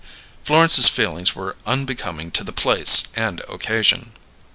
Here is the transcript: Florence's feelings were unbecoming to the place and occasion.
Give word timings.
Florence's 0.43 0.87
feelings 0.87 1.35
were 1.35 1.55
unbecoming 1.67 2.31
to 2.31 2.43
the 2.43 2.51
place 2.51 3.03
and 3.15 3.39
occasion. 3.47 4.13